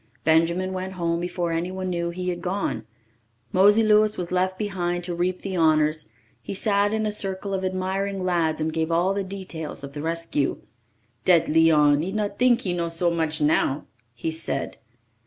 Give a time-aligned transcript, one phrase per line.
[0.23, 2.87] Benjamin went home before anyone knew he had gone.
[3.51, 6.09] Mosey Louis was left behind to reap the honours;
[6.41, 10.01] he sat in a circle of admiring lads and gave all the details of the
[10.01, 10.57] rescue.
[11.25, 13.85] "Dat Leon, he not tink he know so much now!"
[14.15, 14.77] he said.